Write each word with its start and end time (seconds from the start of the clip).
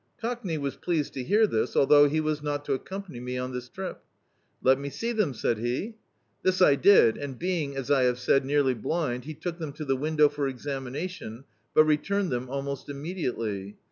Cockney 0.19 0.57
was 0.57 0.77
pleased 0.77 1.13
to 1.13 1.21
hear 1.23 1.45
this, 1.45 1.75
although 1.75 2.09
he 2.09 2.19
was 2.19 2.41
not 2.41 2.65
to 2.65 2.75
accom 2.75 3.07
pany 3.07 3.21
me 3.21 3.37
on 3.37 3.53
this 3.53 3.69
trip. 3.69 4.03
"Let 4.63 4.79
me 4.79 4.89
see 4.89 5.11
them," 5.11 5.35
said 5.35 5.59
he. 5.59 5.93
This 6.41 6.59
I 6.59 6.73
did 6.73 7.17
and 7.17 7.37
being, 7.37 7.75
as 7.75 7.91
I 7.91 8.05
have 8.05 8.17
said, 8.17 8.43
nearly 8.43 8.73
blind, 8.73 9.25
he 9.25 9.35
took 9.35 9.59
them 9.59 9.73
to 9.73 9.85
the 9.85 9.95
window 9.95 10.27
for 10.27 10.47
examination, 10.47 11.43
but 11.75 11.83
returned 11.83 12.31
them 12.31 12.49
almost 12.49 12.89
immediately. 12.89 13.77